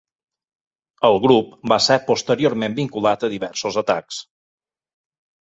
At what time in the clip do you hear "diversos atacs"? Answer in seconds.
3.35-4.25